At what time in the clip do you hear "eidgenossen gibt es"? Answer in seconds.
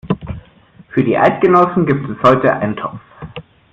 1.15-2.17